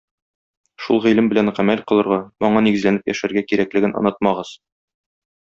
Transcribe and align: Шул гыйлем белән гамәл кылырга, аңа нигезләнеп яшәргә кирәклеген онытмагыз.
Шул 0.85 1.01
гыйлем 1.03 1.27
белән 1.33 1.51
гамәл 1.59 1.83
кылырга, 1.91 2.17
аңа 2.49 2.65
нигезләнеп 2.69 3.13
яшәргә 3.13 3.45
кирәклеген 3.53 3.95
онытмагыз. 4.03 4.57